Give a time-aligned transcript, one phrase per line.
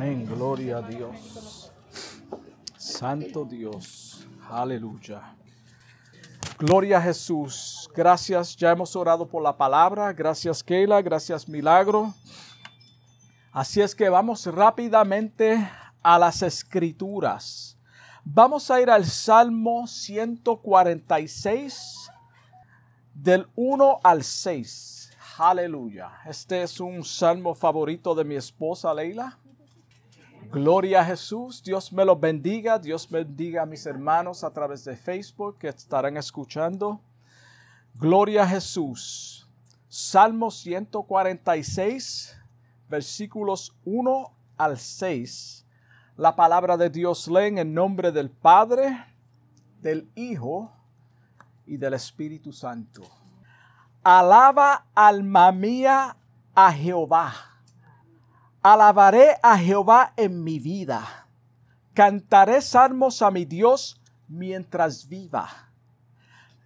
[0.00, 1.72] Amén, gloria a Dios.
[2.76, 5.34] Santo Dios, aleluya.
[6.56, 7.90] Gloria a Jesús.
[7.96, 10.12] Gracias, ya hemos orado por la palabra.
[10.12, 11.02] Gracias, Keila.
[11.02, 12.14] Gracias, Milagro.
[13.50, 15.68] Así es que vamos rápidamente
[16.00, 17.76] a las escrituras.
[18.22, 22.08] Vamos a ir al Salmo 146,
[23.14, 25.10] del 1 al 6.
[25.38, 26.12] Aleluya.
[26.24, 29.36] Este es un salmo favorito de mi esposa Leila.
[30.50, 31.62] Gloria a Jesús.
[31.62, 32.78] Dios me lo bendiga.
[32.78, 37.00] Dios bendiga a mis hermanos a través de Facebook que estarán escuchando.
[37.94, 39.48] Gloria a Jesús.
[39.88, 42.36] Salmo 146,
[42.88, 45.58] versículos 1 al 6
[46.18, 49.06] la palabra de Dios leen en nombre del Padre,
[49.80, 50.72] del Hijo
[51.64, 53.02] y del Espíritu Santo.
[54.02, 56.16] Alaba alma mía
[56.56, 57.32] a Jehová.
[58.72, 61.26] Alabaré a Jehová en mi vida.
[61.94, 65.48] Cantaré salmos a mi Dios mientras viva.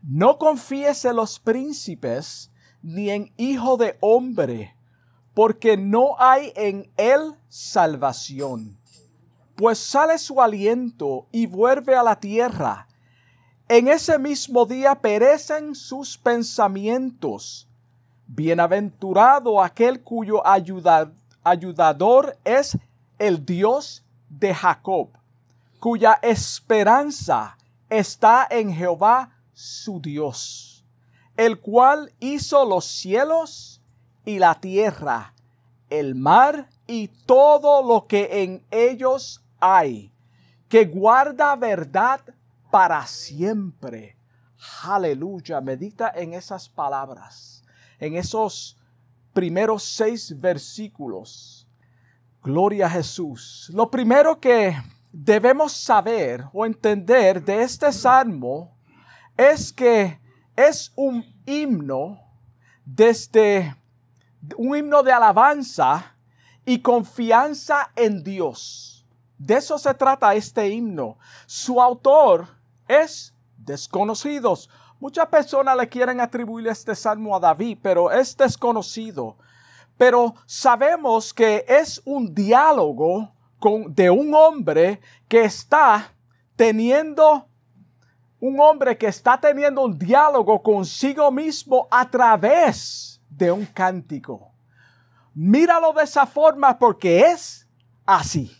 [0.03, 2.51] No confíes en los príncipes
[2.83, 4.75] ni en hijo de hombre,
[5.33, 8.83] porque no hay en él salvación
[9.55, 12.89] pues sale su aliento y vuelve a la tierra.
[13.69, 17.69] En ese mismo día perecen sus pensamientos.
[18.27, 20.45] Bienaventurado aquel cuyo
[21.45, 22.79] ayudador es
[23.19, 25.11] el Dios de Jacob,
[25.79, 27.57] cuya esperanza
[27.89, 30.85] está en Jehová su Dios,
[31.37, 33.81] el cual hizo los cielos
[34.25, 35.35] y la tierra,
[35.91, 40.13] el mar y todo lo que en ellos hay,
[40.69, 42.21] que guarda verdad
[42.71, 44.17] para siempre.
[44.83, 47.63] Aleluya, medita en esas palabras,
[47.99, 48.79] en esos
[49.33, 51.67] primeros seis versículos.
[52.43, 53.71] Gloria a Jesús.
[53.73, 54.77] Lo primero que
[55.13, 58.77] debemos saber o entender de este salmo
[59.37, 60.21] es que
[60.57, 62.19] es un himno
[62.85, 63.77] desde
[64.57, 66.17] un himno de alabanza
[66.65, 69.07] y confianza en Dios.
[69.39, 71.19] De eso se trata este himno.
[71.47, 72.47] Su autor
[72.89, 74.57] es desconocido.
[75.03, 79.37] Muchas personas le quieren atribuir este salmo a David, pero es desconocido.
[79.99, 86.15] Pero sabemos que es un diálogo con, de un hombre que está
[86.55, 87.49] teniendo
[88.39, 94.53] un hombre que está teniendo un diálogo consigo mismo a través de un cántico.
[95.35, 97.67] Míralo de esa forma porque es
[98.07, 98.57] así.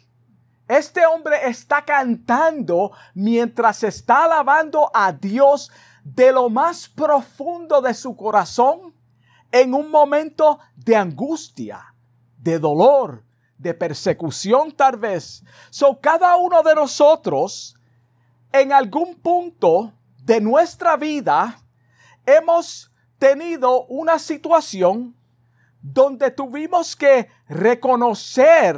[0.67, 5.71] Este hombre está cantando mientras está alabando a Dios
[6.05, 8.95] de lo más profundo de su corazón
[9.51, 11.95] en un momento de angustia,
[12.39, 13.25] de dolor,
[13.59, 15.45] de persecución tal vez.
[15.71, 17.77] So cada uno de nosotros
[18.53, 19.93] en algún punto
[20.25, 21.59] de nuestra vida
[22.27, 25.17] hemos tenido una situación
[25.81, 28.77] donde tuvimos que reconocer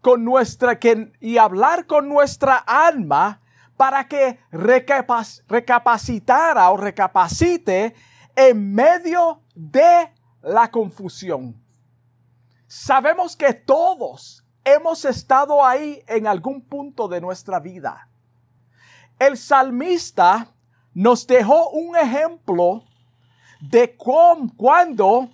[0.00, 0.78] con nuestra
[1.20, 3.40] y hablar con nuestra alma
[3.78, 7.94] para que recapacitara o recapacite
[8.34, 10.12] en medio de
[10.42, 11.54] la confusión.
[12.66, 18.08] Sabemos que todos hemos estado ahí en algún punto de nuestra vida.
[19.16, 20.52] El salmista
[20.92, 22.82] nos dejó un ejemplo
[23.60, 25.28] de cómo, cuándo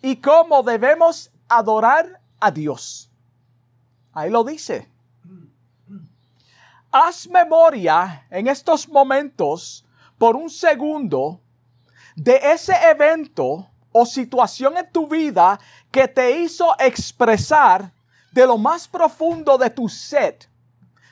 [0.00, 3.10] y cómo debemos adorar a Dios.
[4.12, 4.88] Ahí lo dice.
[6.92, 9.84] Haz memoria en estos momentos
[10.18, 11.40] por un segundo
[12.16, 15.58] de ese evento o situación en tu vida
[15.92, 17.92] que te hizo expresar
[18.32, 20.34] de lo más profundo de tu sed.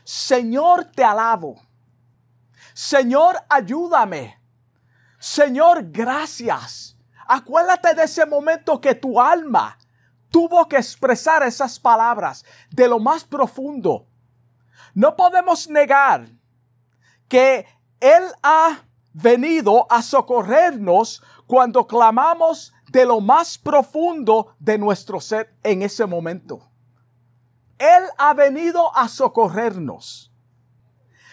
[0.02, 1.60] Señor, te alabo.
[2.74, 4.40] Señor, ayúdame.
[5.20, 6.96] Señor, gracias.
[7.26, 9.78] Acuérdate de ese momento que tu alma
[10.30, 14.06] tuvo que expresar esas palabras de lo más profundo.
[14.94, 16.28] No podemos negar
[17.28, 17.66] que
[18.00, 25.82] Él ha venido a socorrernos cuando clamamos de lo más profundo de nuestro ser en
[25.82, 26.70] ese momento.
[27.78, 30.32] Él ha venido a socorrernos.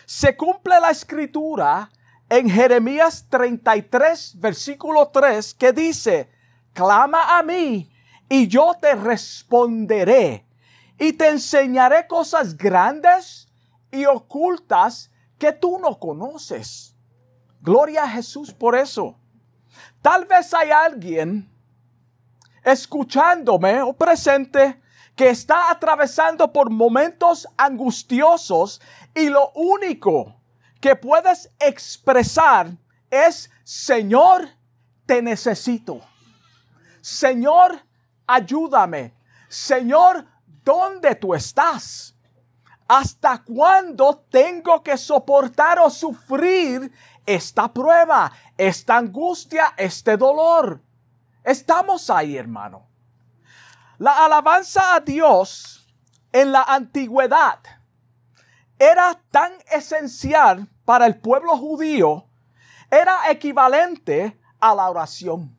[0.05, 1.89] Se cumple la escritura
[2.29, 6.29] en Jeremías 33, versículo 3, que dice,
[6.73, 7.91] clama a mí
[8.29, 10.44] y yo te responderé
[10.97, 13.47] y te enseñaré cosas grandes
[13.91, 16.95] y ocultas que tú no conoces.
[17.61, 19.17] Gloria a Jesús por eso.
[20.01, 21.49] Tal vez hay alguien
[22.63, 24.81] escuchándome o presente
[25.15, 28.81] que está atravesando por momentos angustiosos
[29.13, 30.35] y lo único
[30.81, 32.71] que puedes expresar
[33.09, 34.49] es, Señor,
[35.05, 36.01] te necesito.
[37.01, 37.79] Señor,
[38.27, 39.13] ayúdame.
[39.47, 40.25] Señor,
[40.65, 42.15] ¿dónde tú estás?
[42.87, 46.91] ¿Hasta cuándo tengo que soportar o sufrir
[47.25, 50.81] esta prueba, esta angustia, este dolor?
[51.43, 52.87] Estamos ahí, hermano.
[53.97, 55.87] La alabanza a Dios
[56.33, 57.59] en la antigüedad
[58.77, 62.27] era tan esencial para el pueblo judío,
[62.91, 65.57] era equivalente a la oración.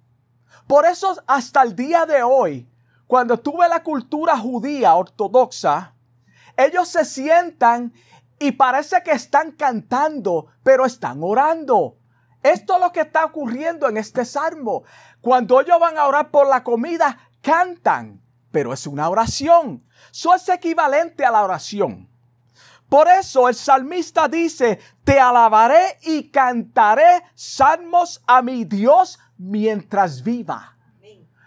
[0.67, 2.69] Por eso hasta el día de hoy,
[3.07, 5.95] cuando tuve la cultura judía ortodoxa,
[6.57, 7.93] ellos se sientan
[8.39, 11.99] y parece que están cantando, pero están orando.
[12.43, 14.85] Esto es lo que está ocurriendo en este salmo.
[15.21, 19.85] Cuando ellos van a orar por la comida, cantan, pero es una oración.
[20.13, 22.09] Eso es equivalente a la oración.
[22.89, 30.76] Por eso el salmista dice, te alabaré y cantaré salmos a mi Dios mientras viva.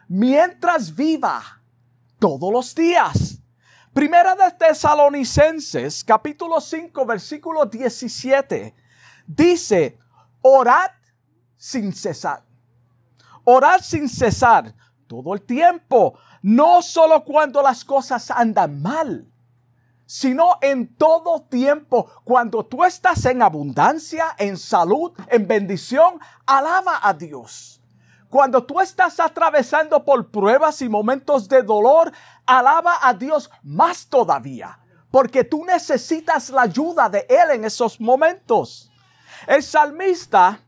[0.09, 1.61] Mientras viva.
[2.17, 3.37] Todos los días.
[3.93, 8.75] Primera de Tesalonicenses, capítulo 5, versículo 17.
[9.25, 9.97] Dice,
[10.41, 10.89] orad
[11.55, 12.43] sin cesar.
[13.45, 14.73] Orad sin cesar
[15.07, 19.25] todo el tiempo, no solo cuando las cosas andan mal
[20.09, 22.09] sino en todo tiempo.
[22.23, 27.78] Cuando tú estás en abundancia, en salud, en bendición, alaba a Dios.
[28.29, 32.11] Cuando tú estás atravesando por pruebas y momentos de dolor,
[32.45, 34.79] alaba a Dios más todavía,
[35.09, 38.91] porque tú necesitas la ayuda de Él en esos momentos.
[39.47, 40.59] El salmista,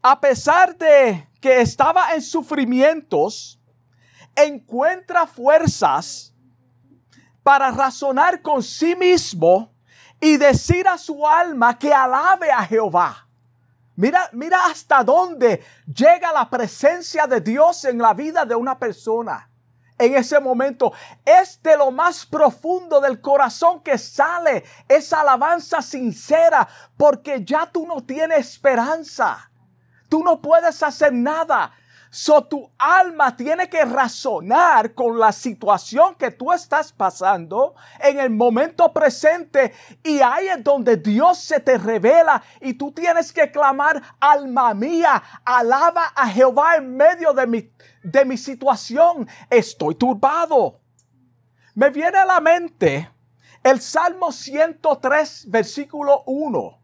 [0.00, 3.60] a pesar de que estaba en sufrimientos,
[4.36, 6.34] encuentra fuerzas
[7.42, 9.74] para razonar con sí mismo
[10.20, 13.23] y decir a su alma que alabe a Jehová.
[13.96, 19.48] Mira, mira hasta dónde llega la presencia de Dios en la vida de una persona.
[19.96, 20.92] En ese momento
[21.24, 27.86] es de lo más profundo del corazón que sale esa alabanza sincera porque ya tú
[27.86, 29.50] no tienes esperanza.
[30.08, 31.72] Tú no puedes hacer nada
[32.14, 38.30] So tu alma tiene que razonar con la situación que tú estás pasando en el
[38.30, 44.00] momento presente y ahí es donde Dios se te revela y tú tienes que clamar,
[44.20, 47.68] alma mía, alaba a Jehová en medio de mi,
[48.04, 49.28] de mi situación.
[49.50, 50.78] Estoy turbado.
[51.74, 53.10] Me viene a la mente
[53.64, 56.78] el Salmo 103, versículo 1,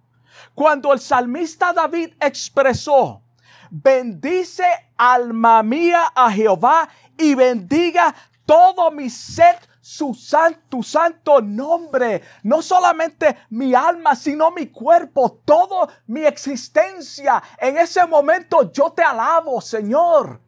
[0.56, 3.22] cuando el salmista David expresó,
[3.70, 4.64] bendice
[4.96, 8.14] alma mía a Jehová y bendiga
[8.44, 12.22] todo mi ser su santo, santo nombre.
[12.42, 17.42] No solamente mi alma, sino mi cuerpo, toda mi existencia.
[17.58, 20.40] En ese momento yo te alabo, Señor.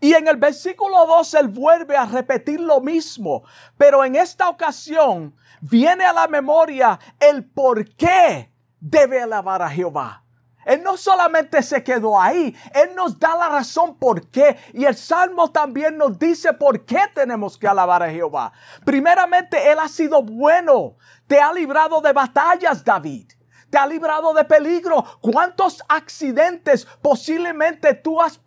[0.00, 3.42] Y en el versículo 2 él vuelve a repetir lo mismo,
[3.76, 10.22] pero en esta ocasión viene a la memoria el por qué debe alabar a Jehová.
[10.68, 14.58] Él no solamente se quedó ahí, Él nos da la razón por qué.
[14.74, 18.52] Y el Salmo también nos dice por qué tenemos que alabar a Jehová.
[18.84, 20.96] Primeramente, Él ha sido bueno.
[21.26, 23.32] Te ha librado de batallas, David.
[23.70, 25.02] Te ha librado de peligro.
[25.22, 28.38] ¿Cuántos accidentes posiblemente tú, has,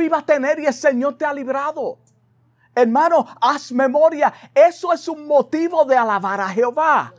[0.00, 1.98] ibas a tener y el Señor te ha librado?
[2.72, 4.32] Hermano, haz memoria.
[4.54, 7.12] Eso es un motivo de alabar a Jehová.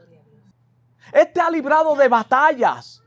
[1.12, 3.02] Él te ha librado de batallas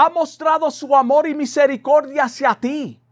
[0.00, 3.02] ha mostrado su amor y misericordia hacia ti.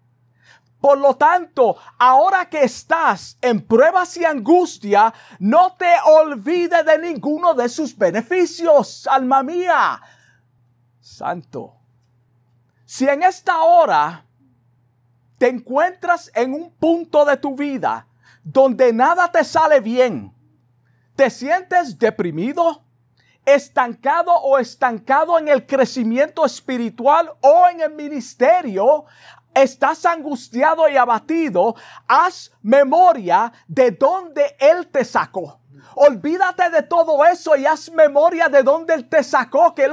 [0.81, 7.55] Por lo tanto, ahora que estás en pruebas y angustia, no te olvides de ninguno
[7.55, 10.01] de sus beneficios, alma mía.
[11.01, 11.75] Santo.
[12.85, 14.25] Si en esta hora
[15.39, 18.07] te encuentras en un punto de tu vida
[18.45, 20.33] donde nada te sale bien,
[21.17, 22.86] te sientes deprimido,
[23.47, 29.05] estancado o estancado en el crecimiento espiritual o en el ministerio,
[29.55, 31.75] estás angustiado y abatido,
[32.07, 35.61] haz memoria de dónde Él te sacó.
[35.95, 39.89] Olvídate de todo eso y haz memoria de dónde Él te sacó, que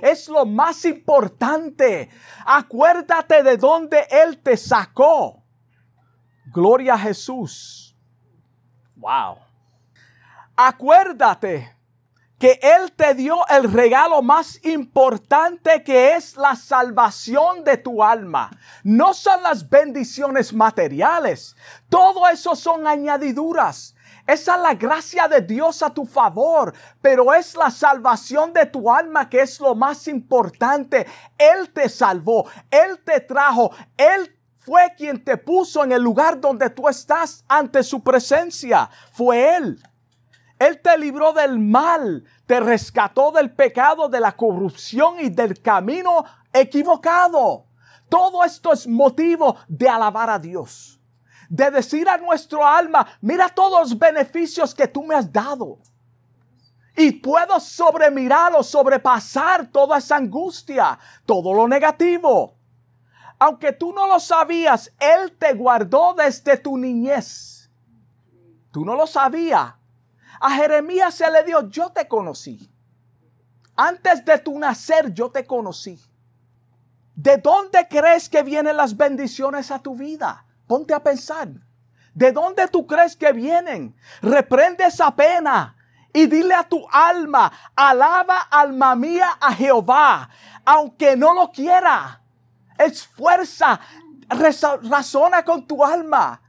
[0.00, 2.08] es lo más importante.
[2.46, 5.42] Acuérdate de dónde Él te sacó.
[6.46, 7.94] Gloria a Jesús.
[8.96, 9.38] Wow.
[10.56, 11.76] Acuérdate
[12.42, 18.50] que Él te dio el regalo más importante que es la salvación de tu alma.
[18.82, 21.54] No son las bendiciones materiales.
[21.88, 23.94] Todo eso son añadiduras.
[24.26, 28.90] Esa es la gracia de Dios a tu favor, pero es la salvación de tu
[28.90, 31.06] alma que es lo más importante.
[31.38, 36.70] Él te salvó, Él te trajo, Él fue quien te puso en el lugar donde
[36.70, 38.90] tú estás ante su presencia.
[39.12, 39.80] Fue Él.
[40.66, 46.24] Él te libró del mal, te rescató del pecado, de la corrupción y del camino
[46.52, 47.66] equivocado.
[48.08, 50.98] Todo esto es motivo de alabar a Dios
[51.52, 55.80] de decir a nuestro alma, mira todos los beneficios que tú me has dado.
[56.96, 62.56] Y puedo sobremirar o sobrepasar toda esa angustia, todo lo negativo.
[63.38, 67.70] Aunque tú no lo sabías, Él te guardó desde tu niñez.
[68.70, 69.74] Tú no lo sabías.
[70.44, 72.68] A Jeremías se le dio, yo te conocí.
[73.76, 76.00] Antes de tu nacer, yo te conocí.
[77.14, 80.44] ¿De dónde crees que vienen las bendiciones a tu vida?
[80.66, 81.48] Ponte a pensar.
[82.12, 83.94] ¿De dónde tú crees que vienen?
[84.20, 85.76] Reprende esa pena
[86.12, 90.28] y dile a tu alma, alaba alma mía a Jehová,
[90.64, 92.20] aunque no lo quiera.
[92.76, 93.78] Esfuerza,
[94.28, 96.42] razona con tu alma.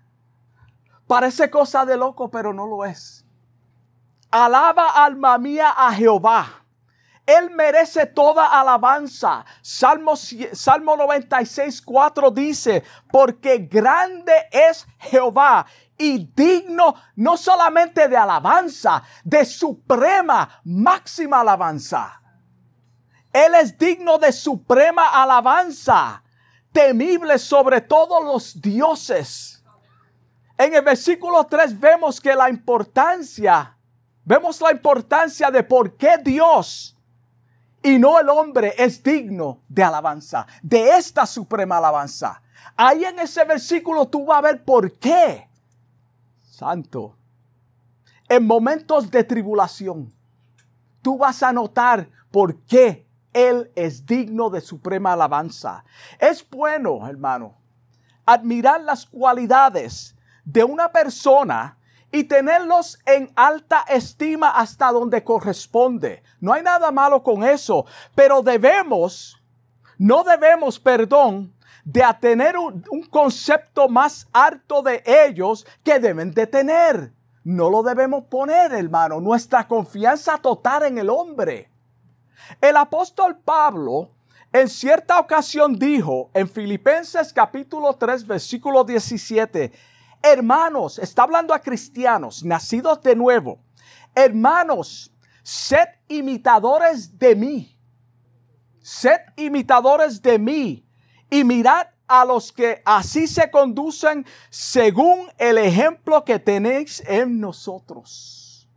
[1.05, 3.22] Parece cosa de loco, pero no lo es.
[4.33, 6.63] Alaba alma mía a Jehová
[7.25, 9.45] él merece toda alabanza.
[9.61, 15.65] Salmo, Salmo 96, 4 dice, porque grande es Jehová
[15.97, 22.21] y digno no solamente de alabanza, de suprema, máxima alabanza.
[23.31, 26.21] Él es digno de suprema alabanza,
[26.71, 29.63] temible sobre todos los dioses.
[30.57, 33.72] En el versículo 3 vemos que la importancia,
[34.25, 36.93] vemos la importancia de por qué Dios
[37.83, 42.41] y no el hombre es digno de alabanza, de esta suprema alabanza.
[42.77, 45.47] Ahí en ese versículo tú vas a ver por qué.
[46.41, 47.17] Santo.
[48.29, 50.13] En momentos de tribulación,
[51.01, 55.83] tú vas a notar por qué Él es digno de suprema alabanza.
[56.17, 57.55] Es bueno, hermano,
[58.25, 60.15] admirar las cualidades
[60.45, 61.77] de una persona
[62.13, 66.21] y tenerlos en alta estima hasta donde corresponde.
[66.39, 69.41] No hay nada malo con eso, pero debemos,
[69.97, 71.51] no debemos, perdón,
[71.83, 77.11] de tener un, concepto más alto de ellos que deben de tener.
[77.43, 81.71] No lo debemos poner, hermano, nuestra confianza total en el hombre.
[82.61, 84.11] El apóstol Pablo
[84.51, 89.71] en cierta ocasión dijo en Filipenses capítulo 3 versículo 17,
[90.25, 93.59] Hermanos, está hablando a cristianos, nacidos de nuevo.
[94.15, 95.11] Hermanos,
[95.43, 97.77] sed imitadores de mí.
[98.81, 100.87] Sed imitadores de mí
[101.29, 108.69] y mirad a los que así se conducen según el ejemplo que tenéis en nosotros.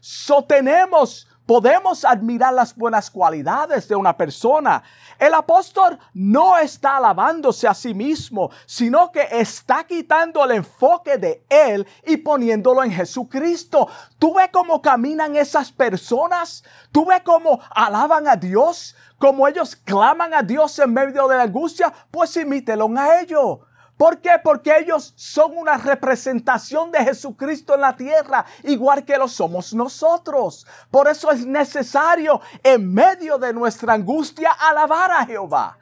[0.00, 4.82] Sostenemos Podemos admirar las buenas cualidades de una persona.
[5.18, 11.44] El apóstol no está alabándose a sí mismo, sino que está quitando el enfoque de
[11.48, 13.88] él y poniéndolo en Jesucristo.
[14.18, 16.64] ¿Tú ves cómo caminan esas personas?
[16.92, 18.94] ¿Tú ves cómo alaban a Dios?
[19.18, 21.92] ¿Cómo ellos claman a Dios en medio de la angustia?
[22.10, 23.58] Pues imítelo a ellos.
[23.96, 24.32] ¿Por qué?
[24.42, 30.66] Porque ellos son una representación de Jesucristo en la tierra, igual que lo somos nosotros.
[30.90, 35.78] Por eso es necesario en medio de nuestra angustia alabar a Jehová.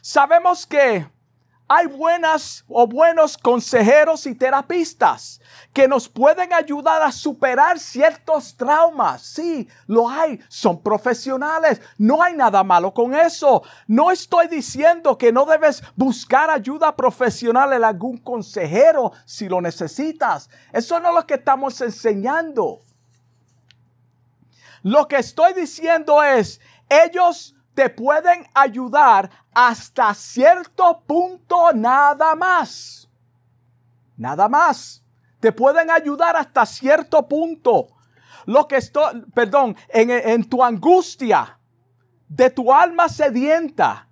[0.00, 1.08] Sabemos que
[1.68, 5.40] hay buenas o buenos consejeros y terapistas
[5.76, 9.20] que nos pueden ayudar a superar ciertos traumas.
[9.20, 10.40] Sí, lo hay.
[10.48, 11.82] Son profesionales.
[11.98, 13.62] No hay nada malo con eso.
[13.86, 20.48] No estoy diciendo que no debes buscar ayuda profesional en algún consejero si lo necesitas.
[20.72, 22.80] Eso no es lo que estamos enseñando.
[24.82, 33.10] Lo que estoy diciendo es, ellos te pueden ayudar hasta cierto punto nada más.
[34.16, 35.02] Nada más.
[35.46, 37.86] Te pueden ayudar hasta cierto punto.
[38.46, 41.60] Lo que estoy, perdón, en, tu angustia
[42.26, 44.08] de tu alma sedienta,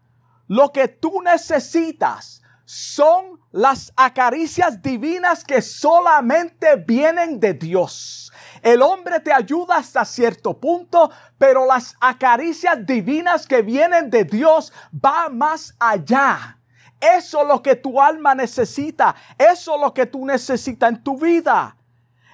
[0.46, 8.32] lo que tú necesitas son las acaricias divinas que solamente vienen de Dios.
[8.62, 14.72] El hombre te ayuda hasta cierto punto, pero las acaricias divinas que vienen de Dios
[15.04, 16.60] va más allá.
[17.00, 19.14] Eso es lo que tu alma necesita.
[19.38, 21.76] Eso es lo que tú necesitas en tu vida.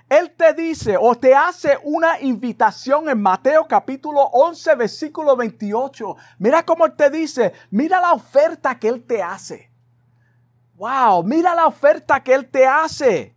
[0.08, 6.16] Él te dice o te hace una invitación en Mateo capítulo 11 versículo 28.
[6.38, 9.70] Mira cómo Él te dice, mira la oferta que Él te hace.
[10.74, 13.36] Wow, mira la oferta que Él te hace.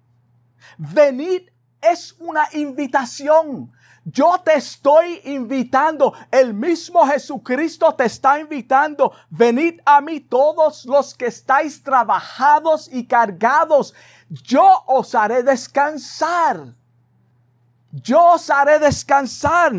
[0.77, 1.49] Venid
[1.79, 3.71] es una invitación.
[4.05, 6.13] Yo te estoy invitando.
[6.29, 9.13] El mismo Jesucristo te está invitando.
[9.29, 13.93] Venid a mí todos los que estáis trabajados y cargados.
[14.29, 16.73] Yo os haré descansar.
[17.91, 19.71] Yo os haré descansar.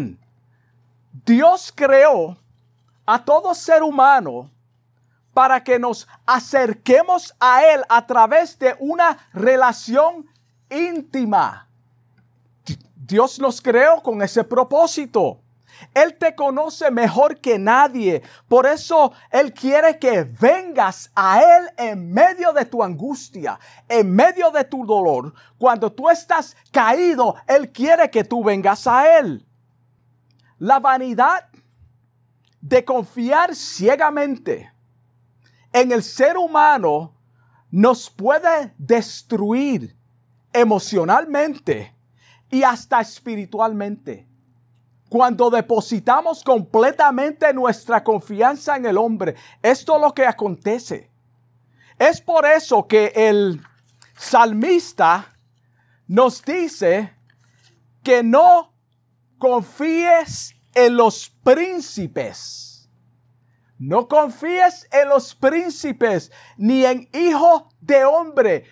[1.26, 2.36] Dios creó
[3.04, 4.50] a todo ser humano
[5.34, 10.26] para que nos acerquemos a Él a través de una relación
[10.70, 11.68] íntima.
[13.06, 15.42] Dios nos creó con ese propósito.
[15.92, 18.22] Él te conoce mejor que nadie.
[18.48, 23.58] Por eso Él quiere que vengas a Él en medio de tu angustia,
[23.88, 25.34] en medio de tu dolor.
[25.58, 29.46] Cuando tú estás caído, Él quiere que tú vengas a Él.
[30.58, 31.50] La vanidad
[32.62, 34.72] de confiar ciegamente
[35.74, 37.14] en el ser humano
[37.70, 39.94] nos puede destruir
[40.54, 41.94] emocionalmente
[42.54, 44.28] y hasta espiritualmente.
[45.08, 51.10] Cuando depositamos completamente nuestra confianza en el hombre, esto es lo que acontece.
[51.98, 53.60] Es por eso que el
[54.16, 55.36] salmista
[56.06, 57.12] nos dice
[58.04, 58.72] que no
[59.38, 62.88] confíes en los príncipes.
[63.80, 68.64] No confíes en los príncipes ni en hijo de hombre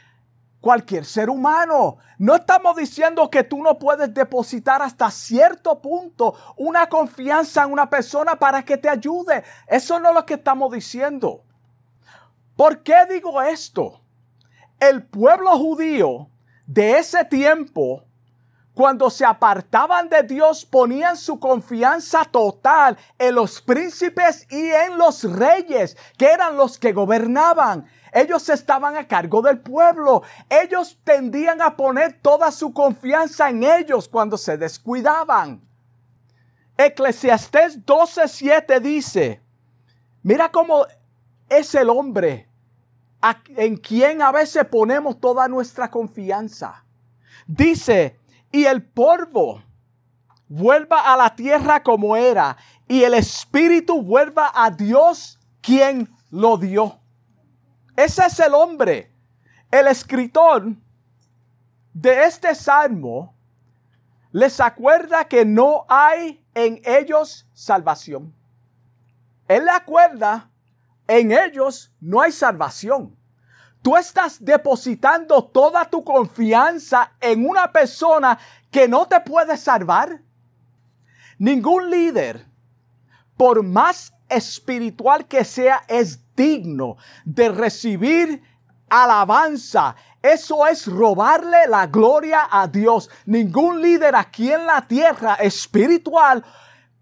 [0.62, 1.98] cualquier ser humano.
[2.16, 7.90] No estamos diciendo que tú no puedes depositar hasta cierto punto una confianza en una
[7.90, 9.44] persona para que te ayude.
[9.66, 11.42] Eso no es lo que estamos diciendo.
[12.56, 14.00] ¿Por qué digo esto?
[14.78, 16.28] El pueblo judío
[16.66, 18.04] de ese tiempo,
[18.72, 25.24] cuando se apartaban de Dios, ponían su confianza total en los príncipes y en los
[25.24, 27.86] reyes, que eran los que gobernaban.
[28.12, 30.22] Ellos estaban a cargo del pueblo.
[30.48, 35.62] Ellos tendían a poner toda su confianza en ellos cuando se descuidaban.
[36.76, 39.40] Eclesiastés 12:7 dice,
[40.22, 40.84] mira cómo
[41.48, 42.48] es el hombre
[43.56, 46.84] en quien a veces ponemos toda nuestra confianza.
[47.46, 48.18] Dice,
[48.50, 49.62] y el polvo
[50.48, 52.56] vuelva a la tierra como era,
[52.88, 57.01] y el espíritu vuelva a Dios quien lo dio.
[57.96, 59.12] Ese es el hombre.
[59.70, 60.74] El escritor
[61.92, 63.34] de este salmo
[64.32, 68.34] les acuerda que no hay en ellos salvación.
[69.48, 70.50] Él le acuerda,
[71.06, 73.16] en ellos no hay salvación.
[73.82, 78.38] Tú estás depositando toda tu confianza en una persona
[78.70, 80.22] que no te puede salvar.
[81.38, 82.46] Ningún líder,
[83.36, 88.42] por más espiritual que sea, es digno de recibir
[88.88, 89.96] alabanza.
[90.22, 93.10] Eso es robarle la gloria a Dios.
[93.26, 96.44] Ningún líder aquí en la tierra espiritual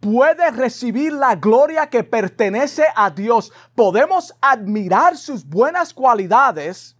[0.00, 3.52] puede recibir la gloria que pertenece a Dios.
[3.74, 6.96] Podemos admirar sus buenas cualidades,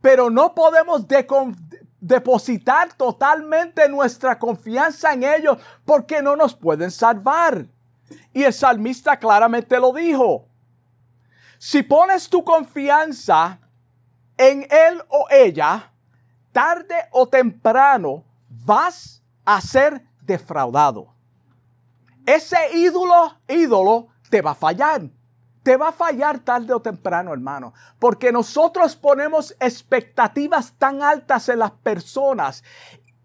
[0.00, 1.06] pero no podemos
[2.00, 7.66] depositar totalmente nuestra confianza en ellos porque no nos pueden salvar.
[8.32, 10.51] Y el salmista claramente lo dijo.
[11.64, 13.60] Si pones tu confianza
[14.36, 15.92] en él o ella,
[16.50, 21.14] tarde o temprano vas a ser defraudado.
[22.26, 25.02] Ese ídolo, ídolo, te va a fallar.
[25.62, 31.60] Te va a fallar tarde o temprano, hermano, porque nosotros ponemos expectativas tan altas en
[31.60, 32.64] las personas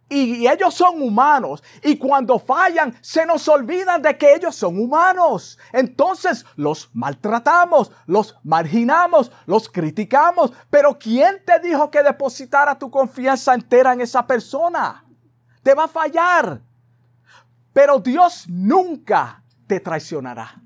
[0.09, 1.63] y ellos son humanos.
[1.83, 5.59] Y cuando fallan, se nos olvidan de que ellos son humanos.
[5.73, 10.53] Entonces los maltratamos, los marginamos, los criticamos.
[10.69, 15.03] Pero ¿quién te dijo que depositara tu confianza entera en esa persona?
[15.63, 16.61] Te va a fallar.
[17.73, 20.61] Pero Dios nunca te traicionará.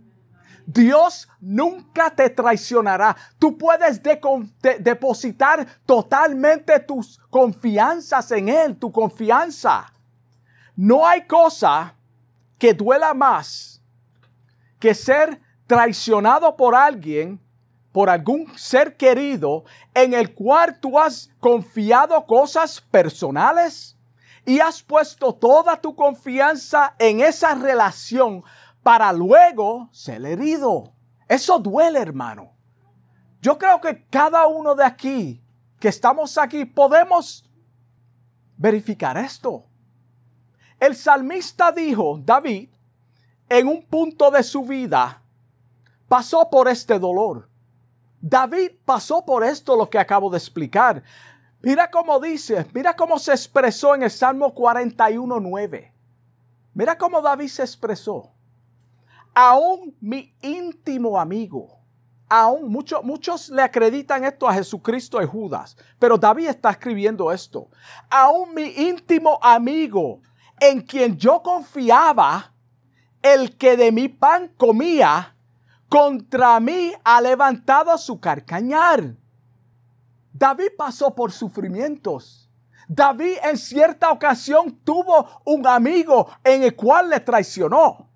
[0.74, 3.16] Dios nunca te traicionará.
[3.38, 4.02] Tú puedes
[4.80, 9.92] depositar totalmente tus confianzas en Él, tu confianza.
[10.76, 11.96] No hay cosa
[12.58, 13.82] que duela más
[14.80, 17.40] que ser traicionado por alguien,
[17.92, 23.98] por algún ser querido, en el cual tú has confiado cosas personales
[24.46, 28.44] y has puesto toda tu confianza en esa relación
[28.84, 30.94] para luego ser herido.
[31.28, 32.52] Eso duele, hermano.
[33.42, 35.42] Yo creo que cada uno de aquí,
[35.80, 37.50] que estamos aquí, podemos
[38.58, 39.66] verificar esto.
[40.80, 42.70] El salmista dijo, David,
[43.50, 45.22] en un punto de su vida,
[46.08, 47.50] pasó por este dolor.
[48.20, 51.04] David pasó por esto lo que acabo de explicar.
[51.62, 55.92] Mira cómo dice, mira cómo se expresó en el Salmo 41.9.
[56.74, 58.32] Mira cómo David se expresó.
[59.34, 61.80] Aún mi íntimo amigo,
[62.28, 67.70] aún muchos, muchos le acreditan esto a Jesucristo y Judas, pero David está escribiendo esto.
[68.10, 70.22] Aún mi íntimo amigo,
[70.60, 72.54] en quien yo confiaba,
[73.22, 75.36] el que de mi pan comía,
[75.88, 79.16] contra mí ha levantado su carcañar.
[80.34, 82.50] David pasó por sufrimientos.
[82.88, 88.11] David en cierta ocasión tuvo un amigo en el cual le traicionó.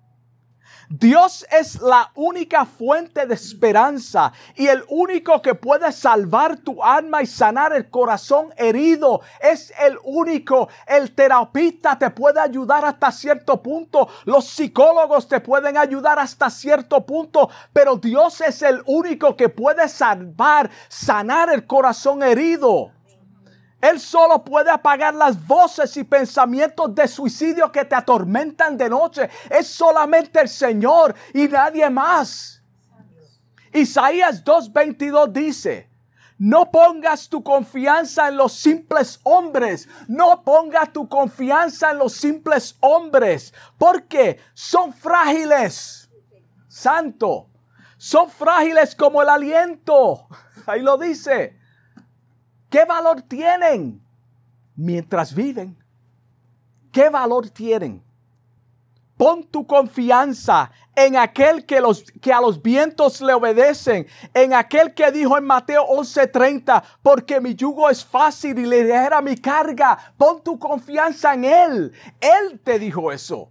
[0.88, 7.22] Dios es la única fuente de esperanza y el único que puede salvar tu alma
[7.22, 9.20] y sanar el corazón herido.
[9.40, 10.68] Es el único.
[10.86, 14.08] El terapista te puede ayudar hasta cierto punto.
[14.24, 17.50] Los psicólogos te pueden ayudar hasta cierto punto.
[17.72, 22.92] Pero Dios es el único que puede salvar, sanar el corazón herido.
[23.90, 29.30] Él solo puede apagar las voces y pensamientos de suicidio que te atormentan de noche.
[29.48, 32.62] Es solamente el Señor y nadie más.
[33.72, 35.90] Isaías 2.22 dice,
[36.38, 39.88] no pongas tu confianza en los simples hombres.
[40.08, 43.54] No pongas tu confianza en los simples hombres.
[43.78, 46.10] Porque son frágiles.
[46.68, 47.48] Santo.
[47.96, 50.28] Son frágiles como el aliento.
[50.66, 51.56] Ahí lo dice.
[52.68, 54.02] ¿Qué valor tienen
[54.74, 55.76] mientras viven?
[56.92, 58.02] ¿Qué valor tienen?
[59.16, 64.92] Pon tu confianza en aquel que, los, que a los vientos le obedecen, en aquel
[64.92, 69.96] que dijo en Mateo 11:30, porque mi yugo es fácil y ligera mi carga.
[70.18, 71.92] Pon tu confianza en Él.
[72.20, 73.48] Él te dijo eso.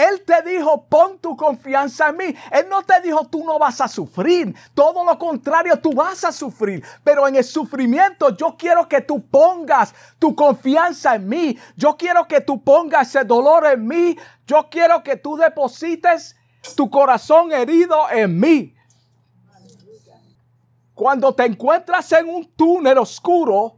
[0.00, 2.34] Él te dijo, pon tu confianza en mí.
[2.50, 4.54] Él no te dijo, tú no vas a sufrir.
[4.72, 6.82] Todo lo contrario, tú vas a sufrir.
[7.04, 11.58] Pero en el sufrimiento yo quiero que tú pongas tu confianza en mí.
[11.76, 14.16] Yo quiero que tú pongas ese dolor en mí.
[14.46, 16.34] Yo quiero que tú deposites
[16.74, 18.74] tu corazón herido en mí.
[20.94, 23.76] Cuando te encuentras en un túnel oscuro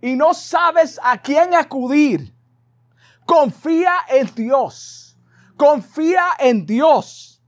[0.00, 2.32] y no sabes a quién acudir,
[3.30, 5.16] confía en Dios.
[5.56, 7.40] Confía en Dios.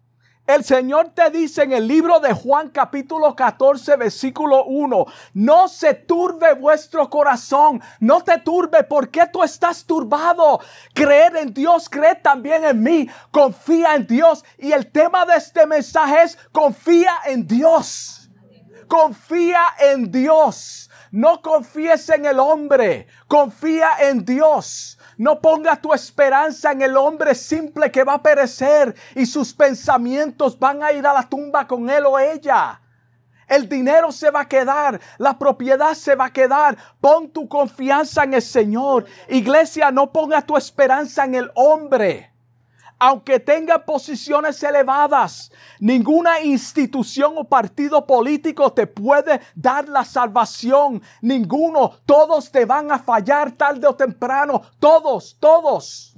[0.46, 5.94] El Señor te dice en el libro de Juan capítulo 14 versículo 1, no se
[5.94, 10.60] turbe vuestro corazón, no te turbe porque tú estás turbado.
[10.94, 14.44] Creer en Dios, cree también en mí, confía en Dios.
[14.58, 18.30] Y el tema de este mensaje es confía en Dios.
[18.86, 20.90] Confía en Dios.
[21.10, 24.96] No confíes en el hombre, confía en Dios.
[25.22, 30.58] No ponga tu esperanza en el hombre simple que va a perecer y sus pensamientos
[30.58, 32.80] van a ir a la tumba con él o ella.
[33.46, 36.76] El dinero se va a quedar, la propiedad se va a quedar.
[37.00, 39.06] Pon tu confianza en el Señor.
[39.28, 42.31] Iglesia, no ponga tu esperanza en el hombre
[43.04, 51.02] aunque tenga posiciones elevadas, ninguna institución o partido político te puede dar la salvación.
[51.20, 51.98] Ninguno.
[52.06, 54.62] Todos te van a fallar tarde o temprano.
[54.78, 56.16] Todos, todos.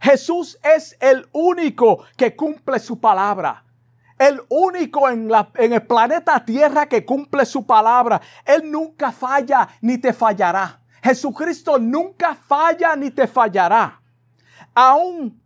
[0.00, 3.62] Jesús es el único que cumple su palabra.
[4.18, 8.20] El único en, el planeta Tierra que cumple su palabra.
[8.44, 10.80] Él nunca falla ni te fallará.
[11.04, 14.02] Jesucristo nunca falla ni te fallará.
[14.74, 15.40] Aún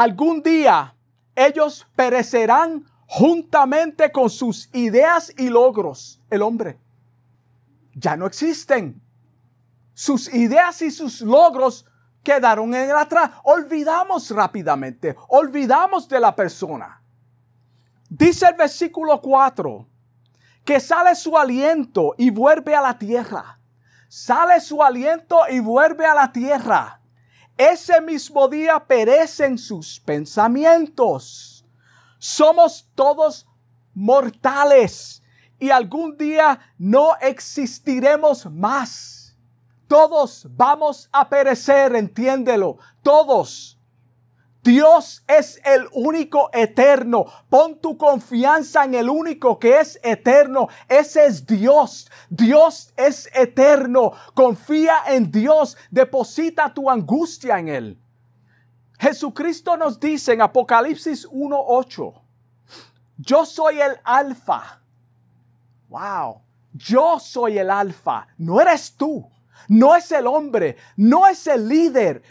[0.00, 0.94] algún día
[1.34, 6.18] ellos perecerán juntamente con sus ideas y logros.
[6.30, 6.78] El hombre
[7.94, 8.98] ya no existen.
[9.92, 11.84] Sus ideas y sus logros
[12.22, 13.32] quedaron en el atrás.
[13.44, 17.02] Olvidamos rápidamente, olvidamos de la persona.
[18.08, 19.86] Dice el versículo 4
[20.64, 23.58] que sale su aliento y vuelve a la tierra.
[24.08, 26.99] Sale su aliento y vuelve a la tierra
[27.60, 31.66] ese mismo día perecen sus pensamientos.
[32.18, 33.46] Somos todos
[33.92, 35.22] mortales
[35.58, 39.36] y algún día no existiremos más.
[39.86, 43.79] Todos vamos a perecer, entiéndelo, todos.
[44.62, 47.24] Dios es el único eterno.
[47.48, 50.68] Pon tu confianza en el único que es eterno.
[50.88, 52.10] Ese es Dios.
[52.28, 54.12] Dios es eterno.
[54.34, 55.78] Confía en Dios.
[55.90, 57.98] Deposita tu angustia en Él.
[58.98, 62.20] Jesucristo nos dice en Apocalipsis 1.8,
[63.16, 64.82] yo soy el alfa.
[65.88, 66.42] Wow.
[66.72, 68.26] Yo soy el alfa.
[68.36, 69.26] No eres tú.
[69.68, 70.76] No es el hombre.
[70.96, 72.22] No es el líder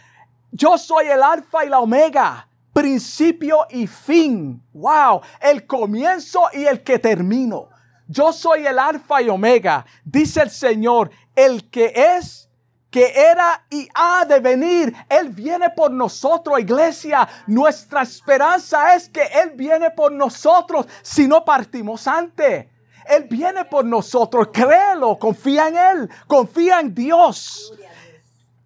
[0.52, 4.64] yo soy el alfa y la omega, principio y fin.
[4.74, 7.70] Wow, el comienzo y el que termino.
[8.08, 12.50] Yo soy el alfa y omega, dice el Señor, el que es,
[12.90, 14.96] que era y ha de venir.
[15.08, 17.30] Él viene por nosotros, iglesia.
[17.46, 22.66] Nuestra esperanza es que Él viene por nosotros si no partimos antes.
[23.06, 27.74] Él viene por nosotros, créelo, confía en Él, confía en Dios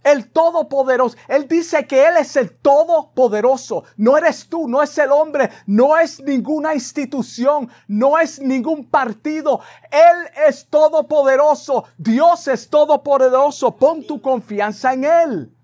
[0.03, 1.17] el Todopoderoso.
[1.27, 3.83] Él dice que Él es el Todopoderoso.
[3.97, 9.61] No eres tú, no es el hombre, no es ninguna institución, no es ningún partido.
[9.91, 11.85] Él es Todopoderoso.
[11.97, 13.75] Dios es Todopoderoso.
[13.75, 15.55] Pon tu confianza en Él.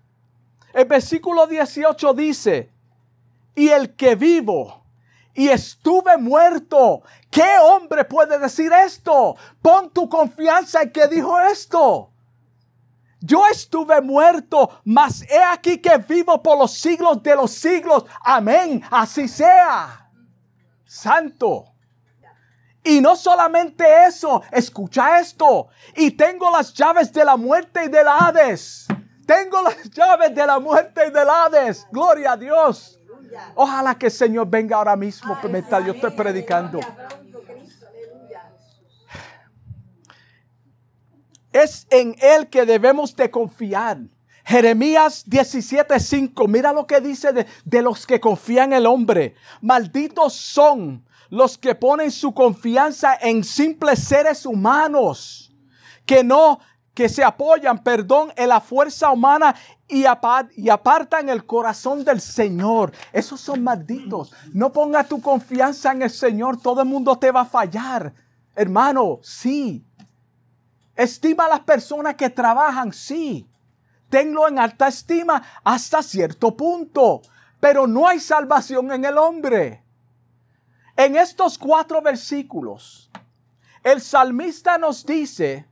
[0.72, 2.72] El versículo 18 dice,
[3.54, 4.80] y el que vivo
[5.34, 7.02] y estuve muerto.
[7.30, 9.36] ¿Qué hombre puede decir esto?
[9.62, 12.10] Pon tu confianza en que dijo esto.
[13.20, 18.04] Yo estuve muerto, mas he aquí que vivo por los siglos de los siglos.
[18.22, 18.82] Amén.
[18.90, 20.10] Así sea.
[20.86, 21.66] Santo.
[22.82, 25.68] Y no solamente eso, escucha esto.
[25.96, 28.86] Y tengo las llaves de la muerte y del Hades.
[29.26, 31.86] Tengo las llaves de la muerte y del Hades.
[31.92, 32.98] Gloria a Dios.
[33.54, 36.80] Ojalá que el Señor venga ahora mismo mientras yo estoy predicando.
[41.52, 43.98] Es en Él que debemos de confiar.
[44.44, 49.34] Jeremías 17:5, mira lo que dice de, de, los que confían en el hombre.
[49.60, 55.54] Malditos son los que ponen su confianza en simples seres humanos,
[56.04, 56.58] que no,
[56.94, 59.54] que se apoyan, perdón, en la fuerza humana
[59.88, 60.04] y,
[60.56, 62.92] y apartan el corazón del Señor.
[63.12, 64.32] Esos son malditos.
[64.52, 68.12] No ponga tu confianza en el Señor, todo el mundo te va a fallar.
[68.54, 69.84] Hermano, sí,
[71.00, 73.48] Estima a las personas que trabajan, sí.
[74.10, 77.22] Tenlo en alta estima hasta cierto punto.
[77.58, 79.82] Pero no hay salvación en el hombre.
[80.94, 83.10] En estos cuatro versículos,
[83.82, 85.66] el salmista nos dice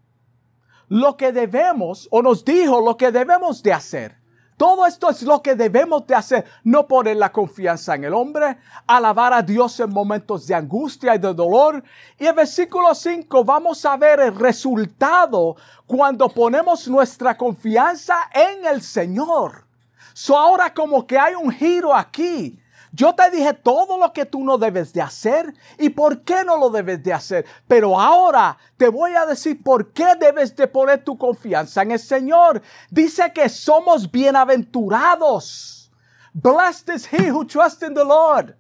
[0.89, 4.18] lo que debemos, o nos dijo lo que debemos de hacer.
[4.59, 8.59] Todo esto es lo que debemos de hacer, no poner la confianza en el hombre,
[8.89, 11.81] alabar a Dios en momentos de angustia y de dolor.
[12.19, 15.55] Y en versículo 5 vamos a ver el resultado
[15.87, 19.65] cuando ponemos nuestra confianza en el Señor.
[20.13, 22.59] So ahora como que hay un giro aquí.
[22.93, 26.57] Yo te dije todo lo que tú no debes de hacer y por qué no
[26.57, 27.45] lo debes de hacer.
[27.67, 31.99] Pero ahora te voy a decir por qué debes de poner tu confianza en el
[31.99, 32.63] Señor.
[32.91, 35.91] Dice que somos bienaventurados.
[36.33, 38.55] Blessed is he who trusts in the Lord.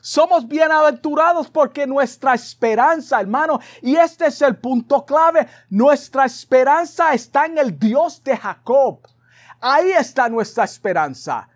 [0.00, 7.44] Somos bienaventurados porque nuestra esperanza, hermano, y este es el punto clave, nuestra esperanza está
[7.44, 9.00] en el Dios de Jacob.
[9.60, 11.49] Ahí está nuestra esperanza.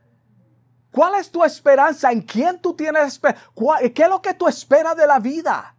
[0.95, 2.13] ¿Cuál es tu esperanza?
[2.13, 3.49] ¿En quién tú tienes esperanza?
[3.93, 5.75] ¿Qué es lo que tú esperas de la vida?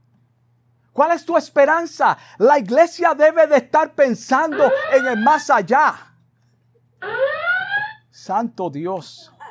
[0.91, 2.17] ¿Cuál es tu esperanza?
[2.37, 5.95] La iglesia debe de estar pensando en el más allá.
[8.11, 9.31] Santo Dios.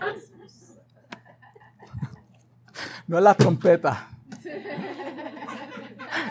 [3.07, 4.09] No es la trompeta.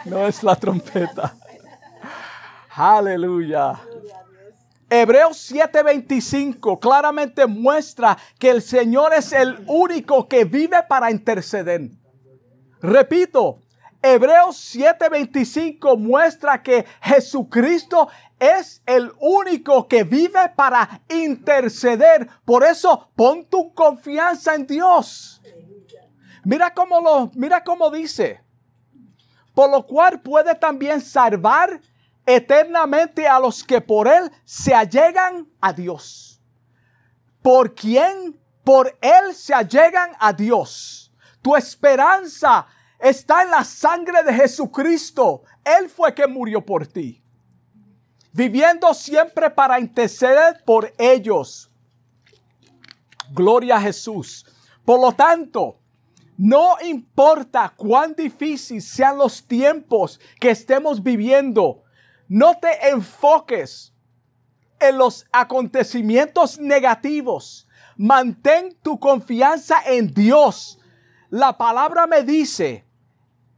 [0.06, 1.36] No es la trompeta.
[2.76, 3.80] Aleluya.
[4.96, 11.90] Hebreos 7:25 claramente muestra que el Señor es el único que vive para interceder.
[12.80, 13.58] Repito,
[14.04, 22.30] Hebreos 7:25 muestra que Jesucristo es el único que vive para interceder.
[22.46, 25.42] Por eso pon tu confianza en Dios.
[26.44, 28.42] Mira cómo lo mira cómo dice.
[29.56, 31.82] Por lo cual puede también salvar
[32.26, 36.42] eternamente a los que por Él se allegan a Dios.
[37.42, 38.40] ¿Por quién?
[38.64, 41.12] Por Él se allegan a Dios.
[41.42, 42.66] Tu esperanza
[43.00, 45.44] está en la sangre de Jesucristo.
[45.64, 47.22] Él fue que murió por ti.
[48.32, 51.70] Viviendo siempre para interceder por ellos.
[53.32, 54.46] Gloria a Jesús.
[54.86, 55.80] Por lo tanto,
[56.38, 61.83] no importa cuán difíciles sean los tiempos que estemos viviendo,
[62.28, 63.94] no te enfoques
[64.80, 67.68] en los acontecimientos negativos.
[67.96, 70.80] Mantén tu confianza en Dios.
[71.30, 72.86] La palabra me dice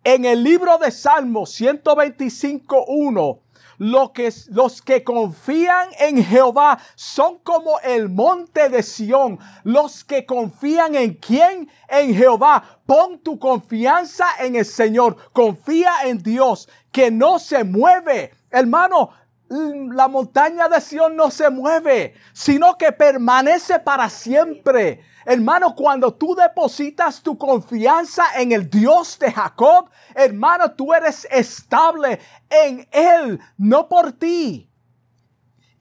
[0.04, 3.40] en el libro de Salmos 125.1,
[3.78, 9.40] lo que, los que confían en Jehová son como el monte de Sión.
[9.64, 11.70] Los que confían en quién?
[11.90, 12.80] En Jehová.
[12.86, 15.18] Pon tu confianza en el Señor.
[15.34, 19.10] Confía en Dios que no se mueve Hermano,
[19.50, 25.02] la montaña de Sión no se mueve, sino que permanece para siempre.
[25.26, 32.22] Hermano, cuando tú depositas tu confianza en el Dios de Jacob, hermano, tú eres estable
[32.50, 34.72] en Él, no por ti.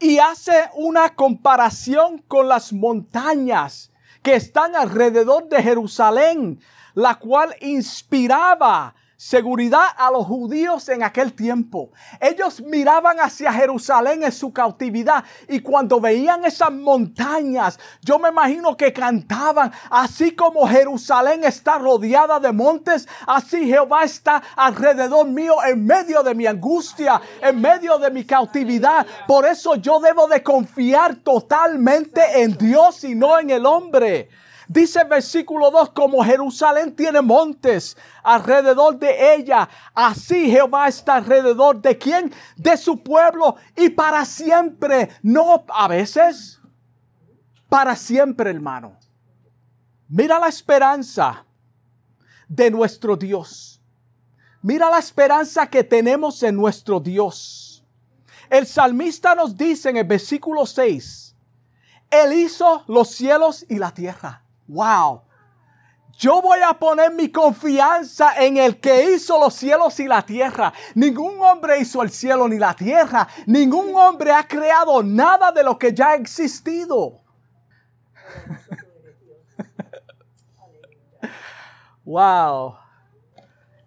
[0.01, 6.61] Y hace una comparación con las montañas que están alrededor de Jerusalén,
[6.95, 11.91] la cual inspiraba seguridad a los judíos en aquel tiempo.
[12.21, 18.77] Ellos miraban hacia Jerusalén en su cautividad y cuando veían esas montañas, yo me imagino
[18.77, 25.85] que cantaban, así como Jerusalén está rodeada de montes, así Jehová está alrededor mío en
[25.85, 29.07] medio de mi angustia, en medio de mi cautividad.
[29.27, 34.29] Por eso yo debo de confiar totalmente en Dios y no en el hombre.
[34.69, 41.81] Dice el versículo 2, como Jerusalén tiene montes alrededor de ella, así Jehová está alrededor
[41.83, 42.33] de quién?
[42.57, 46.61] De su pueblo y para siempre, no a veces,
[47.69, 48.97] para siempre hermano.
[50.09, 51.45] Mira la esperanza
[52.49, 53.83] de nuestro Dios.
[54.63, 57.85] Mira la esperanza que tenemos en nuestro Dios.
[58.49, 61.37] El salmista nos dice en el versículo 6,
[62.11, 65.23] Él hizo los cielos y la tierra wow,
[66.19, 70.73] yo voy a poner mi confianza en el que hizo los cielos y la tierra.
[70.95, 73.27] Ningún hombre hizo el cielo ni la tierra.
[73.47, 77.21] Ningún hombre ha creado nada de lo que ya ha existido.
[82.05, 82.77] wow.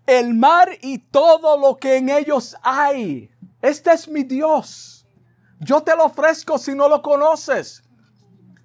[0.05, 3.31] El mar y todo lo que en ellos hay.
[3.61, 5.07] Este es mi Dios.
[5.59, 7.83] Yo te lo ofrezco si no lo conoces.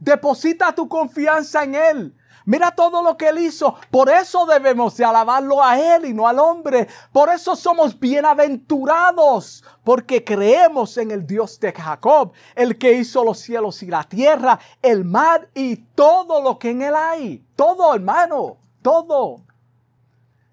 [0.03, 2.17] Deposita tu confianza en Él.
[2.45, 3.77] Mira todo lo que Él hizo.
[3.89, 6.89] Por eso debemos de alabarlo a Él y no al hombre.
[7.13, 9.63] Por eso somos bienaventurados.
[9.85, 14.59] Porque creemos en el Dios de Jacob, el que hizo los cielos y la tierra,
[14.83, 17.47] el mar y todo lo que en Él hay.
[17.55, 18.57] Todo, hermano.
[18.83, 19.45] Todo.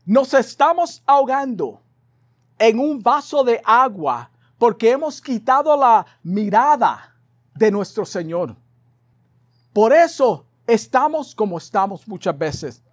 [0.05, 1.81] Nos estamos ahogando
[2.59, 7.15] en un vaso de agua porque hemos quitado la mirada
[7.55, 8.55] de nuestro Señor.
[9.73, 12.83] Por eso estamos como estamos muchas veces.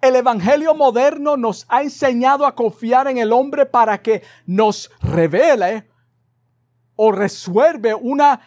[0.00, 5.88] El Evangelio moderno nos ha enseñado a confiar en el hombre para que nos revele
[6.96, 8.40] o resuelve una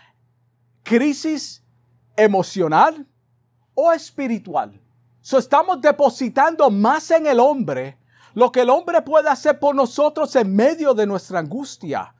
[0.84, 1.63] crisis
[2.15, 3.08] emocional
[3.73, 4.82] o espiritual.
[5.21, 7.97] So estamos depositando más en el hombre
[8.34, 12.13] lo que el hombre puede hacer por nosotros en medio de nuestra angustia.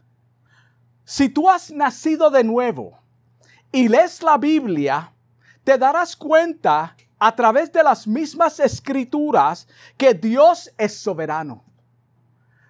[1.03, 2.97] Si tú has nacido de nuevo
[3.71, 5.13] y lees la Biblia,
[5.65, 11.65] te darás cuenta a través de las mismas escrituras que Dios es soberano.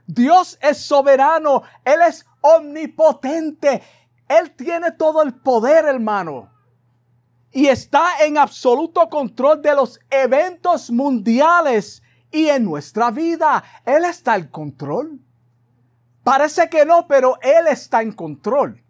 [0.07, 3.83] Dios es soberano, Él es omnipotente,
[4.27, 6.49] Él tiene todo el poder, hermano.
[7.51, 13.63] Y está en absoluto control de los eventos mundiales y en nuestra vida.
[13.85, 15.19] Él está en control.
[16.23, 18.83] Parece que no, pero Él está en control.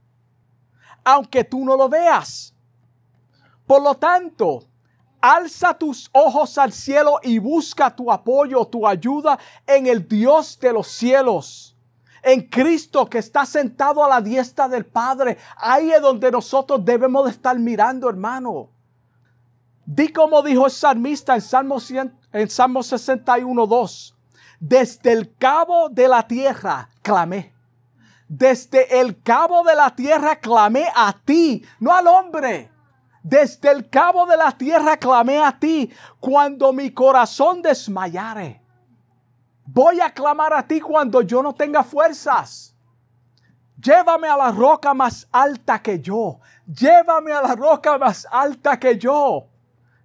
[1.04, 2.55] Aunque tú no lo veas.
[3.66, 4.64] Por lo tanto,
[5.20, 10.72] alza tus ojos al cielo y busca tu apoyo, tu ayuda en el Dios de
[10.72, 11.76] los cielos,
[12.22, 15.38] en Cristo que está sentado a la diestra del Padre.
[15.58, 18.70] Ahí es donde nosotros debemos de estar mirando, hermano.
[19.86, 21.78] Di como dijo el salmista en Salmo,
[22.34, 24.16] en Salmo 61, 2.
[24.60, 27.54] Desde el cabo de la tierra clamé.
[28.28, 32.75] Desde el cabo de la tierra clamé a ti, no al hombre
[33.26, 38.62] desde el cabo de la tierra clamé a ti cuando mi corazón desmayare.
[39.66, 42.76] Voy a clamar a ti cuando yo no tenga fuerzas.
[43.82, 46.40] Llévame a la roca más alta que yo.
[46.68, 49.48] Llévame a la roca más alta que yo.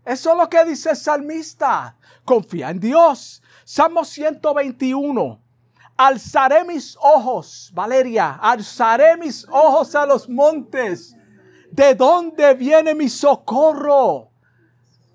[0.03, 1.95] Eso es lo que dice el salmista.
[2.25, 3.43] Confía en Dios.
[3.67, 5.39] Salmo 121.
[5.95, 11.15] Alzaré mis ojos, Valeria, alzaré mis ojos a los montes.
[11.71, 14.31] ¿De dónde viene mi socorro?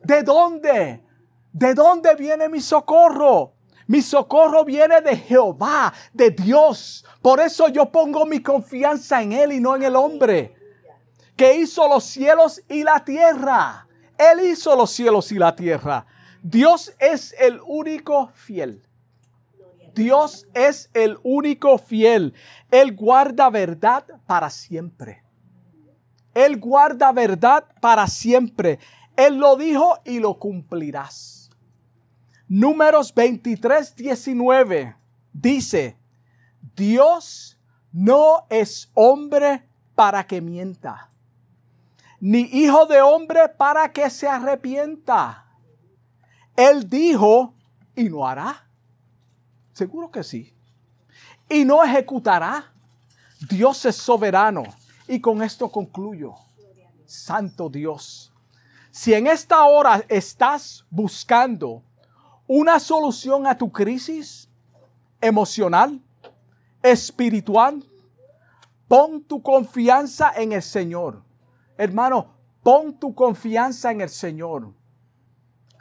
[0.03, 1.03] ¿De dónde?
[1.51, 3.53] ¿De dónde viene mi socorro?
[3.87, 7.05] Mi socorro viene de Jehová, de Dios.
[7.21, 10.55] Por eso yo pongo mi confianza en Él y no en el hombre,
[11.35, 13.87] que hizo los cielos y la tierra.
[14.17, 16.05] Él hizo los cielos y la tierra.
[16.41, 18.81] Dios es el único fiel.
[19.93, 22.33] Dios es el único fiel.
[22.71, 25.24] Él guarda verdad para siempre.
[26.35, 28.77] Él guarda verdad para siempre.
[29.15, 31.49] Él lo dijo y lo cumplirás.
[32.47, 34.95] Números 23, 19
[35.33, 35.97] dice,
[36.75, 37.57] Dios
[37.91, 41.09] no es hombre para que mienta,
[42.19, 45.45] ni hijo de hombre para que se arrepienta.
[46.55, 47.55] Él dijo
[47.95, 48.67] y no hará.
[49.73, 50.53] Seguro que sí.
[51.49, 52.73] Y no ejecutará.
[53.49, 54.63] Dios es soberano.
[55.07, 56.33] Y con esto concluyo.
[57.05, 58.33] Santo Dios.
[58.91, 61.83] Si en esta hora estás buscando
[62.47, 64.49] una solución a tu crisis
[65.19, 66.01] emocional,
[66.81, 67.83] espiritual,
[68.87, 71.23] pon tu confianza en el Señor.
[71.77, 72.33] Hermano,
[72.63, 74.73] pon tu confianza en el Señor.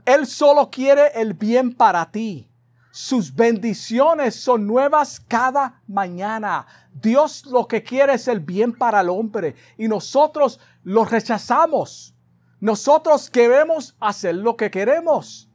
[0.05, 2.49] Él solo quiere el bien para ti.
[2.97, 6.64] Sus bendiciones son nuevas cada mañana.
[6.92, 12.14] Dios lo que quiere es el bien para el hombre y nosotros lo rechazamos.
[12.61, 15.51] Nosotros queremos hacer lo que queremos.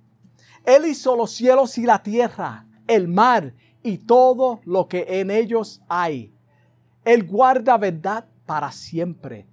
[0.66, 5.82] Él hizo los cielos y la tierra, el mar y todo lo que en ellos
[5.88, 6.36] hay.
[7.06, 9.48] Él guarda verdad para siempre.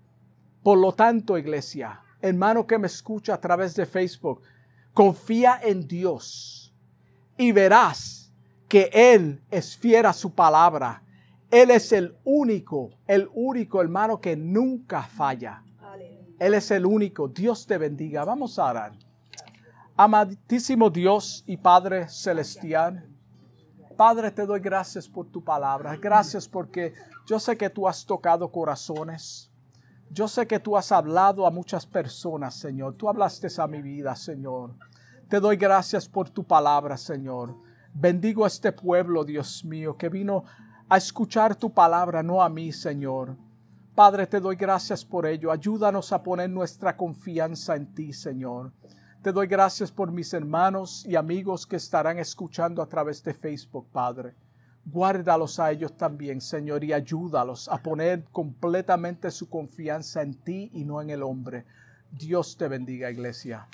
[0.64, 4.43] Por lo tanto, iglesia, hermano que me escucha a través de Facebook,
[4.93, 6.66] confía en Dios
[7.37, 8.32] y verás
[8.68, 11.03] que Él es fiel a su palabra.
[11.51, 15.62] Él es el único, el único hermano que nunca falla.
[16.39, 17.28] Él es el único.
[17.28, 18.24] Dios te bendiga.
[18.24, 18.93] Vamos a orar.
[19.97, 23.09] Amadísimo Dios y Padre Celestial.
[23.97, 25.97] Padre, te doy gracias por tu palabra.
[25.97, 26.93] Gracias porque
[27.26, 29.51] yo sé que tú has tocado corazones.
[30.11, 32.95] Yo sé que tú has hablado a muchas personas, Señor.
[32.95, 34.74] Tú hablaste a mi vida, Señor.
[35.29, 37.57] Te doy gracias por tu palabra, Señor.
[37.93, 40.45] Bendigo a este pueblo, Dios mío, que vino
[40.89, 43.37] a escuchar tu palabra, no a mí, Señor.
[43.97, 45.51] Padre, te doy gracias por ello.
[45.51, 48.72] Ayúdanos a poner nuestra confianza en ti, Señor.
[49.20, 53.89] Te doy gracias por mis hermanos y amigos que estarán escuchando a través de Facebook,
[53.91, 54.37] Padre.
[54.85, 60.85] Guárdalos a ellos también, Señor, y ayúdalos a poner completamente su confianza en ti y
[60.85, 61.64] no en el hombre.
[62.12, 63.66] Dios te bendiga, iglesia.